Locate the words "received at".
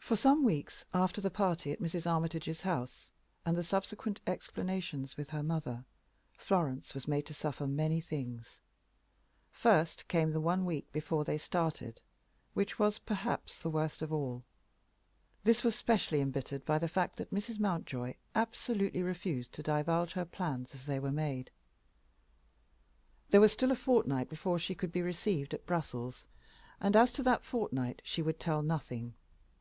25.02-25.66